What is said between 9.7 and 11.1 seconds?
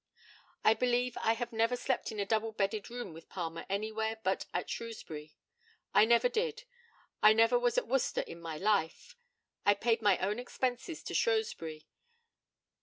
paid my own expenses